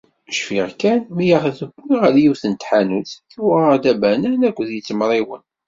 Cfiɣ 0.37 0.67
kan 0.81 0.99
mi 1.15 1.25
aɣ-tewwi 1.37 1.93
ɣer 2.01 2.13
yiwet 2.21 2.43
n 2.47 2.53
tḥanut, 2.55 3.09
tuɣ-aɣ-d 3.31 3.85
abanan 3.91 4.41
akked 4.49 4.69
yitemṛiwen. 4.73 5.43